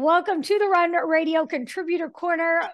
Welcome 0.00 0.42
to 0.42 0.58
the 0.60 0.68
Run 0.68 0.92
Radio 0.92 1.44
Contributor 1.44 2.08
Corner. 2.08 2.70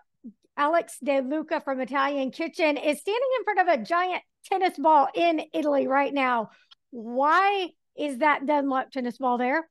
Alex 0.58 0.98
De 1.02 1.22
Luca 1.22 1.62
from 1.62 1.81
Italian 1.81 2.31
Kitchen 2.31 2.76
is 2.76 3.00
standing 3.00 3.28
in 3.38 3.44
front 3.44 3.60
of 3.60 3.68
a 3.68 3.83
giant 3.83 4.22
tennis 4.44 4.76
ball 4.76 5.08
in 5.15 5.40
Italy 5.54 5.86
right 5.86 6.13
now. 6.13 6.50
Why 6.90 7.70
is 7.97 8.18
that 8.18 8.45
Dunlop 8.45 8.90
tennis 8.90 9.16
ball 9.16 9.38
there? 9.38 9.66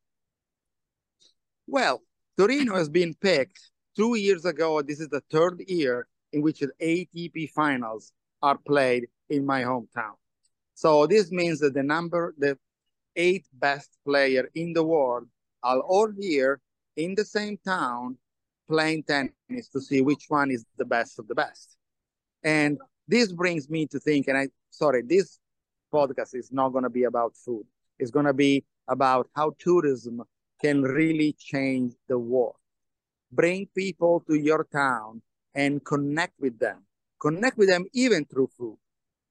Well, 1.68 2.02
Torino 2.40 2.74
has 2.74 2.90
been 2.90 3.14
picked 3.14 3.70
two 3.96 4.16
years 4.16 4.46
ago. 4.46 4.82
This 4.82 5.00
is 5.00 5.10
the 5.10 5.22
third 5.30 5.62
year 5.68 6.08
in 6.32 6.42
which 6.42 6.60
the 6.60 6.72
ATP 6.82 7.52
finals 7.52 8.14
are 8.42 8.58
played 8.58 9.06
in 9.30 9.46
my 9.46 9.62
hometown. 9.62 10.16
So 10.74 11.06
this 11.06 11.32
means 11.32 11.60
that 11.60 11.76
the 11.76 11.84
number, 11.84 12.34
the 12.36 12.58
eight 13.16 13.46
best 13.54 13.92
player 14.08 14.50
in 14.56 14.74
the 14.74 14.84
world 14.84 15.28
are 15.62 15.82
all 15.82 16.12
here 16.20 16.60
in 16.96 17.16
the 17.16 17.26
same 17.26 17.58
town 17.66 18.18
playing 18.68 19.04
tennis 19.04 19.70
to 19.72 19.82
see 19.82 20.02
which 20.02 20.26
one 20.30 20.52
is 20.52 20.66
the 20.78 20.86
best 20.86 21.20
of 21.20 21.28
the 21.28 21.36
best. 21.36 21.78
And 22.44 22.78
this 23.08 23.32
brings 23.32 23.70
me 23.70 23.86
to 23.88 24.00
think, 24.00 24.28
and 24.28 24.38
I, 24.38 24.48
sorry, 24.70 25.02
this 25.02 25.40
podcast 25.94 26.36
is 26.36 26.52
not 26.52 26.70
going 26.70 26.84
to 26.84 26.90
be 26.90 27.04
about 27.04 27.36
food. 27.36 27.66
It's 28.00 28.12
going 28.12 28.26
to 28.26 28.34
be 28.34 28.64
about 28.88 29.30
how 29.36 29.54
tourism 29.60 30.24
can 30.62 30.82
really 30.82 31.36
change 31.38 31.94
the 32.08 32.18
world. 32.18 32.56
Bring 33.32 33.68
people 33.76 34.24
to 34.28 34.36
your 34.36 34.66
town 34.72 35.22
and 35.56 35.84
connect 35.84 36.34
with 36.40 36.58
them. 36.60 36.86
Connect 37.20 37.58
with 37.58 37.70
them 37.70 37.86
even 37.94 38.26
through 38.26 38.50
food, 38.58 38.78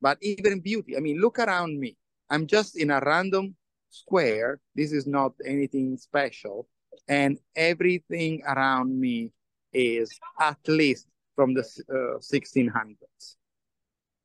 but 0.01 0.19
even 0.23 0.61
beauty. 0.61 0.97
I 0.97 1.01
mean, 1.01 1.21
look 1.21 1.39
around 1.39 1.79
me. 1.79 1.97
I'm 2.31 2.47
just 2.47 2.77
in 2.77 2.91
a 2.91 3.01
random 3.01 3.55
square. 3.91 4.61
This 4.75 4.93
is 4.93 5.07
not 5.07 5.33
anything 5.45 5.97
special. 5.99 6.69
And 7.13 7.39
everything 7.55 8.43
around 8.53 8.89
me 8.99 9.33
is 9.71 10.09
at 10.41 10.61
least 10.67 11.07
from 11.37 11.53
the 11.53 11.65
uh, 11.97 12.19
1600s. 12.33 13.37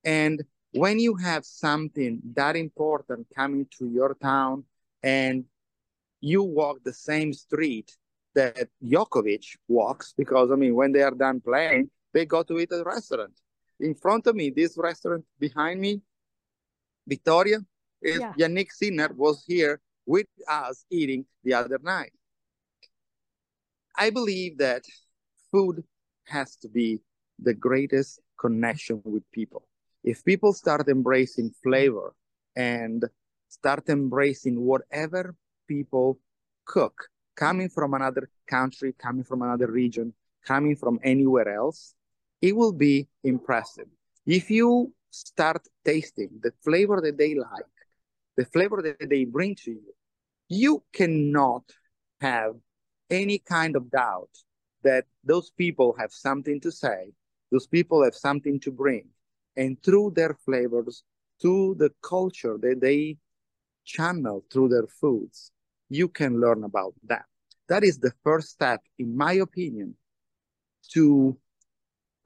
And 0.06 0.38
when 0.72 0.98
you 0.98 1.14
have 1.16 1.44
something 1.44 2.22
that 2.34 2.56
important 2.56 3.28
coming 3.36 3.68
to 3.78 3.90
your 3.90 4.16
town 4.22 4.64
and 5.04 5.44
you 6.22 6.44
walk 6.44 6.78
the 6.86 6.94
same 6.94 7.34
street 7.34 7.90
that 8.36 8.70
Djokovic 8.82 9.46
walks, 9.68 10.14
because 10.22 10.50
I 10.50 10.56
mean, 10.56 10.74
when 10.74 10.94
they 10.94 11.02
are 11.02 11.18
done 11.28 11.42
playing, 11.42 11.90
they 12.14 12.26
go 12.26 12.42
to 12.44 12.58
eat 12.58 12.72
at 12.72 12.80
a 12.80 12.84
restaurant. 12.86 13.34
In 13.82 13.96
front 13.96 14.28
of 14.28 14.36
me, 14.36 14.50
this 14.50 14.78
restaurant 14.78 15.26
behind 15.38 15.82
me, 15.82 16.02
Victoria, 17.06 17.60
is 18.02 18.22
yeah. 18.22 18.34
Jannik 18.40 18.72
Sinner 18.72 19.10
was 19.14 19.44
here 19.46 19.82
with 20.06 20.28
us 20.48 20.86
eating 20.90 21.26
the 21.44 21.54
other 21.54 21.80
night. 21.84 22.14
I 23.98 24.12
believe 24.12 24.60
that 24.60 24.84
food 25.52 25.84
has 26.26 26.56
to 26.58 26.70
be 26.70 27.00
the 27.40 27.54
greatest 27.54 28.20
connection 28.40 29.02
with 29.04 29.24
people. 29.32 29.68
If 30.04 30.24
people 30.24 30.54
start 30.54 30.88
embracing 30.88 31.52
flavor 31.64 32.14
and 32.56 33.04
start 33.50 33.90
embracing 33.90 34.60
whatever 34.62 35.36
people 35.68 36.20
cook, 36.66 37.08
coming 37.36 37.70
from 37.70 37.94
another 37.94 38.30
country, 38.48 38.94
coming 38.98 39.24
from 39.24 39.42
another 39.42 39.68
region, 39.68 40.14
coming 40.46 40.76
from 40.76 41.00
anywhere 41.04 41.50
else, 41.54 41.96
it 42.42 42.56
will 42.56 42.74
be 42.74 43.08
impressive. 43.24 43.88
If 44.26 44.52
you 44.52 44.94
start 45.10 45.68
tasting 45.84 46.30
the 46.44 46.52
flavor 46.64 47.02
that 47.02 47.18
they 47.18 47.34
like, 47.36 47.66
the 48.36 48.46
flavor 48.46 48.82
that 48.84 49.10
they 49.10 49.26
bring 49.26 49.56
to 49.56 49.72
you, 49.72 49.94
you 50.50 50.84
cannot 50.94 51.64
have 52.22 52.56
any 53.10 53.40
kind 53.40 53.76
of 53.76 53.90
doubt 53.90 54.30
that 54.84 55.06
those 55.24 55.50
people 55.52 55.96
have 55.98 56.12
something 56.12 56.60
to 56.62 56.72
say, 56.72 57.12
those 57.52 57.68
people 57.68 58.04
have 58.04 58.16
something 58.16 58.60
to 58.62 58.72
bring. 58.72 59.08
And 59.56 59.82
through 59.82 60.12
their 60.16 60.36
flavors, 60.46 61.04
through 61.42 61.76
the 61.76 61.92
culture 62.02 62.58
that 62.62 62.80
they 62.82 63.18
channel 63.86 64.44
through 64.52 64.70
their 64.70 64.88
foods, 64.88 65.52
you 65.90 66.08
can 66.08 66.40
learn 66.40 66.64
about 66.64 66.94
that. 67.08 67.26
That 67.70 67.84
is 67.84 67.98
the 68.00 68.14
first 68.24 68.50
step, 68.50 68.82
in 69.00 69.16
my 69.16 69.34
opinion, 69.34 69.96
to 70.92 71.38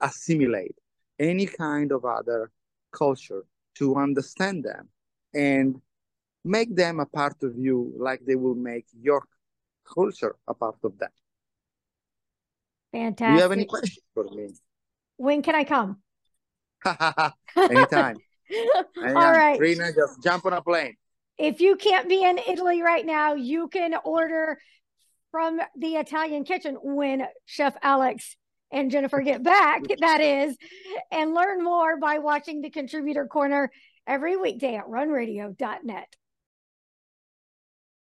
assimilate 0.00 0.76
any 1.18 1.46
kind 1.46 1.92
of 1.92 2.04
other 2.04 2.50
culture, 2.92 3.44
to 3.76 3.96
understand 3.96 4.64
them 4.64 4.88
and 5.34 5.80
make 6.44 6.74
them 6.74 7.00
a 7.00 7.06
part 7.06 7.42
of 7.42 7.56
you 7.56 7.92
like 7.96 8.20
they 8.26 8.34
will 8.34 8.54
make 8.54 8.86
your 9.00 9.24
culture 9.84 10.36
a 10.46 10.54
part 10.54 10.76
of 10.84 10.98
that. 10.98 11.12
Fantastic. 12.92 13.26
Do 13.26 13.34
you 13.34 13.40
have 13.40 13.52
any 13.52 13.64
questions 13.64 14.04
for 14.14 14.24
me? 14.24 14.48
When 15.16 15.42
can 15.42 15.54
I 15.54 15.64
come? 15.64 16.02
Anytime. 16.86 17.36
Anytime. 17.56 18.16
All 19.16 19.32
right. 19.32 19.58
Rena, 19.58 19.92
just 19.92 20.22
jump 20.22 20.44
on 20.46 20.52
a 20.52 20.62
plane. 20.62 20.94
If 21.38 21.60
you 21.60 21.76
can't 21.76 22.08
be 22.08 22.22
in 22.22 22.38
Italy 22.38 22.82
right 22.82 23.04
now, 23.04 23.34
you 23.34 23.68
can 23.68 23.94
order 24.04 24.58
from 25.30 25.58
the 25.76 25.94
Italian 25.94 26.44
kitchen 26.44 26.76
when 26.82 27.26
Chef 27.46 27.74
Alex 27.82 28.36
and 28.70 28.90
Jennifer 28.90 29.20
get 29.20 29.42
back, 29.42 29.82
that 30.00 30.20
is, 30.20 30.56
and 31.10 31.34
learn 31.34 31.64
more 31.64 31.96
by 31.98 32.18
watching 32.18 32.60
the 32.60 32.70
Contributor 32.70 33.26
Corner 33.26 33.70
every 34.06 34.36
weekday 34.36 34.76
at 34.76 34.86
runradio.net. 34.86 36.16